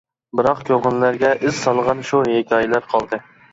بىراق 0.37 0.63
كۆڭۈللەرگە 0.69 1.31
ئىز 1.49 1.61
سالغان 1.67 2.03
شۇ 2.11 2.25
ھېكايىلەر 2.33 2.91
قالدى. 2.97 3.25